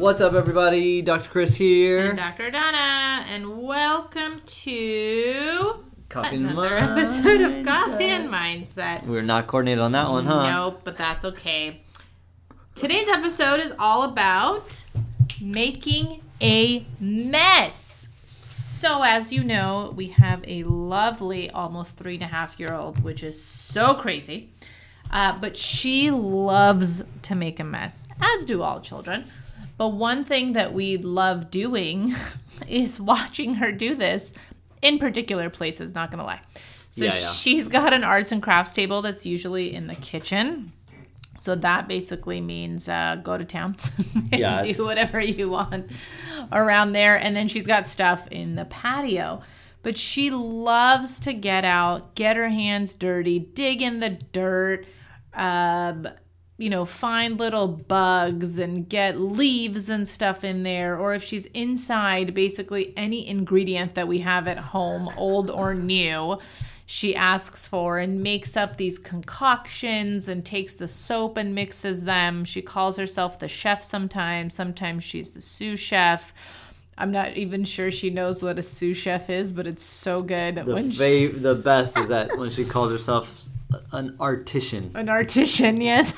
[0.00, 1.02] What's up, everybody?
[1.02, 1.28] Dr.
[1.28, 1.98] Chris here.
[1.98, 2.50] And Dr.
[2.50, 9.04] Donna, and welcome to Coffee and another episode of Coffee and Mindset.
[9.04, 10.50] We are not coordinated on that one, huh?
[10.50, 11.82] Nope, but that's okay.
[12.74, 14.84] Today's episode is all about
[15.38, 18.08] making a mess.
[18.24, 23.04] So, as you know, we have a lovely, almost three and a half year old,
[23.04, 24.48] which is so crazy.
[25.10, 29.26] Uh, but she loves to make a mess, as do all children.
[29.80, 32.14] But one thing that we love doing
[32.68, 34.34] is watching her do this
[34.82, 36.42] in particular places, not gonna lie.
[36.90, 37.32] So Yeah, yeah.
[37.32, 40.72] she's got an arts and crafts table that's usually in the kitchen.
[41.38, 43.76] So that basically means uh, go to town
[44.14, 45.90] and Yeah, do whatever you want
[46.52, 47.16] around there.
[47.16, 49.40] And then she's got stuff in the patio.
[49.82, 54.84] But she loves to get out, get her hands dirty, dig in the dirt,
[55.32, 56.06] um,
[56.60, 60.98] you know, find little bugs and get leaves and stuff in there.
[60.98, 66.38] Or if she's inside, basically any ingredient that we have at home, old or new,
[66.84, 72.44] she asks for and makes up these concoctions and takes the soap and mixes them.
[72.44, 74.54] She calls herself the chef sometimes.
[74.54, 76.34] Sometimes she's the sous chef.
[76.98, 80.56] I'm not even sure she knows what a sous chef is, but it's so good
[80.56, 83.48] The, when she, the best is that when she calls herself
[83.92, 84.90] an artisan.
[84.94, 86.14] an artisan, yes.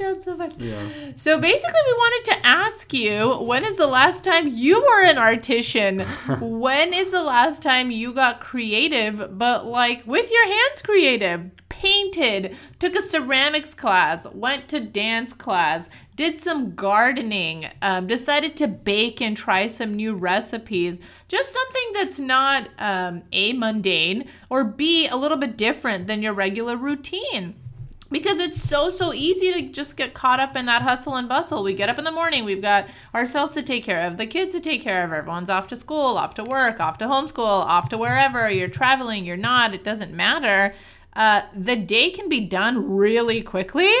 [0.00, 0.54] I love this show so much.
[0.58, 1.12] Yeah.
[1.16, 5.18] So basically, we wanted to ask you when is the last time you were an
[5.18, 6.00] artisan?
[6.40, 11.50] when is the last time you got creative, but like with your hands creative?
[11.68, 18.68] Painted, took a ceramics class, went to dance class, did some gardening, um, decided to
[18.68, 21.00] bake and try some new recipes.
[21.28, 26.32] Just something that's not um, A, mundane, or B, a little bit different than your
[26.32, 27.56] regular routine
[28.10, 31.62] because it's so so easy to just get caught up in that hustle and bustle.
[31.62, 34.52] We get up in the morning we've got ourselves to take care of the kids
[34.52, 37.88] to take care of everyone's off to school off to work off to homeschool off
[37.90, 40.74] to wherever you're traveling you're not it doesn't matter.
[41.14, 43.92] Uh, the day can be done really quickly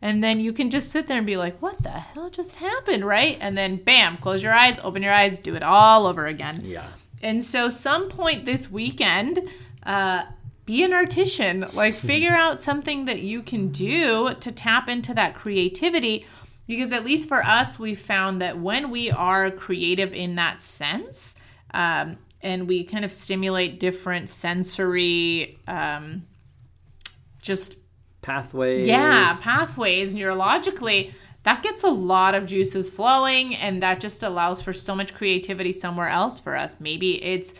[0.00, 3.06] and then you can just sit there and be like what the hell just happened?
[3.06, 3.38] Right?
[3.40, 6.62] And then bam close your eyes open your eyes do it all over again.
[6.64, 6.88] Yeah.
[7.22, 9.40] and so, some point this weekend,
[9.84, 10.24] uh,
[10.72, 11.66] be an artisan.
[11.74, 16.26] Like, figure out something that you can do to tap into that creativity.
[16.66, 21.34] Because, at least for us, we found that when we are creative in that sense,
[21.74, 26.24] um, and we kind of stimulate different sensory, um,
[27.42, 27.76] just
[28.22, 28.88] Pathways.
[28.88, 31.12] yeah, pathways neurologically,
[31.42, 35.72] that gets a lot of juices flowing, and that just allows for so much creativity
[35.72, 36.76] somewhere else for us.
[36.80, 37.54] Maybe it's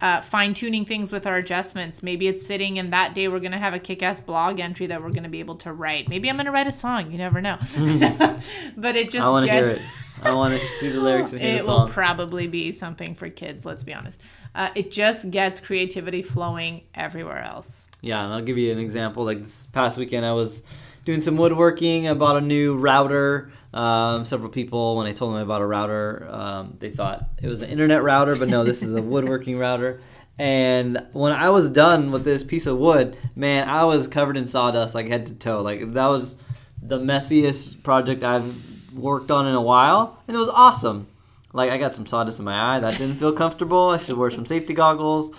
[0.00, 2.02] uh, fine tuning things with our adjustments.
[2.02, 4.86] Maybe it's sitting, and that day we're going to have a kick ass blog entry
[4.86, 6.08] that we're going to be able to write.
[6.08, 7.10] Maybe I'm going to write a song.
[7.10, 7.56] You never know.
[8.76, 9.66] but it just I want to gets.
[9.66, 9.82] hear it.
[10.22, 11.88] I want to see the lyrics and hear It the will song.
[11.88, 14.20] probably be something for kids, let's be honest.
[14.54, 17.88] Uh, it just gets creativity flowing everywhere else.
[18.00, 19.24] Yeah, and I'll give you an example.
[19.24, 20.62] Like this past weekend, I was
[21.04, 22.08] doing some woodworking.
[22.08, 23.50] I bought a new router.
[23.72, 27.48] Um, several people, when I told them I bought a router, um, they thought it
[27.48, 30.00] was an internet router, but no, this is a woodworking router.
[30.38, 34.46] And when I was done with this piece of wood, man, I was covered in
[34.46, 35.62] sawdust, like head to toe.
[35.62, 36.36] Like that was
[36.80, 41.06] the messiest project I've worked on in a while, and it was awesome.
[41.54, 43.90] Like I got some sawdust in my eye that didn't feel comfortable.
[43.90, 45.32] I should wear some safety goggles.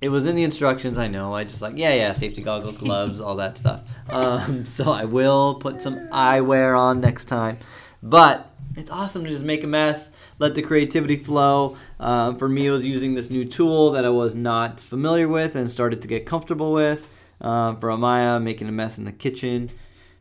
[0.00, 0.96] It was in the instructions.
[0.96, 1.34] I know.
[1.34, 3.82] I just like yeah, yeah, safety goggles, gloves, all that stuff.
[4.08, 7.58] Um, so I will put some eyewear on next time.
[8.02, 11.76] But it's awesome to just make a mess, let the creativity flow.
[12.00, 15.54] Um, for me, it was using this new tool that I was not familiar with
[15.54, 17.06] and started to get comfortable with.
[17.42, 19.70] Um, for Amaya, making a mess in the kitchen,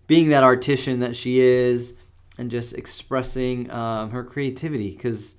[0.08, 1.94] being that artisan that she is,
[2.38, 5.36] and just expressing um, her creativity because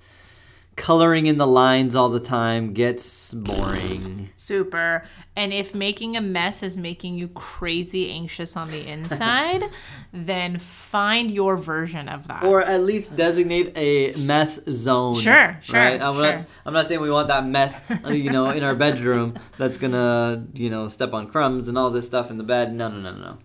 [0.77, 4.29] coloring in the lines all the time gets boring.
[4.35, 5.03] Super.
[5.35, 9.63] And if making a mess is making you crazy anxious on the inside,
[10.13, 12.43] then find your version of that.
[12.43, 15.15] Or at least designate a mess zone.
[15.15, 15.99] Sure, sure, Right?
[16.01, 16.45] I'm, Not, sure.
[16.65, 20.45] I'm not saying we want that mess, uh, you know, in our bedroom that's gonna,
[20.53, 22.73] you know, step on crumbs and all this stuff in the bed.
[22.73, 23.37] No, no, no, no, no.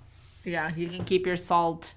[0.44, 1.94] yeah, you can keep your salt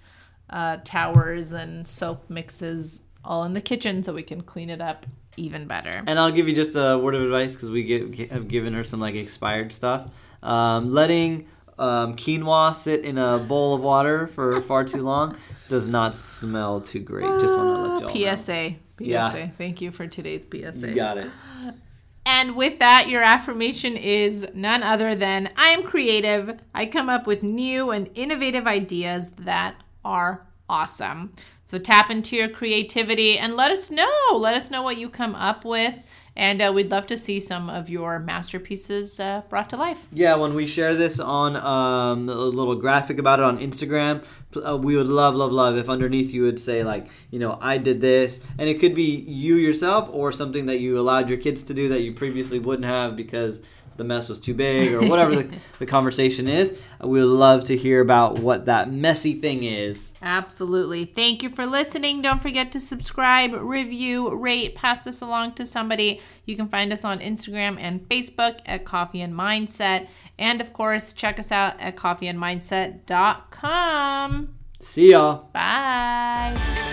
[0.50, 5.06] uh, towers and soap mixes all in the kitchen so we can clean it up
[5.38, 6.04] even better.
[6.08, 8.84] And I'll give you just a word of advice because we get, have given her
[8.84, 10.10] some like expired stuff.
[10.44, 11.48] Um, letting
[11.78, 15.38] um, quinoa sit in a bowl of water for far too long
[15.68, 17.28] does not smell too great.
[17.40, 18.36] Just want to let y'all know.
[18.36, 18.76] PSA.
[18.98, 19.04] PSA.
[19.04, 19.50] Yeah.
[19.58, 20.90] Thank you for today's PSA.
[20.90, 21.30] You got it.
[22.28, 26.60] And with that, your affirmation is none other than I am creative.
[26.74, 31.34] I come up with new and innovative ideas that are awesome.
[31.64, 34.10] So tap into your creativity and let us know.
[34.34, 36.04] Let us know what you come up with.
[36.38, 40.06] And uh, we'd love to see some of your masterpieces uh, brought to life.
[40.12, 44.24] Yeah, when we share this on um, a little graphic about it on Instagram,
[44.68, 47.78] uh, we would love, love, love if underneath you would say like, you know, I
[47.78, 51.64] did this, and it could be you yourself or something that you allowed your kids
[51.64, 53.62] to do that you previously wouldn't have because
[53.98, 56.80] the mess was too big or whatever the, the conversation is.
[57.02, 60.14] We would love to hear about what that messy thing is.
[60.22, 61.06] Absolutely.
[61.06, 62.22] Thank you for listening.
[62.22, 66.22] Don't forget to subscribe, review, rate, pass this along to somebody.
[66.46, 70.08] You can find us on Instagram and Facebook at Coffee and Mindset.
[70.38, 74.56] And of course, check us out at coffeeandmindset.com.
[74.82, 75.50] See y'all.
[75.54, 76.85] Bye.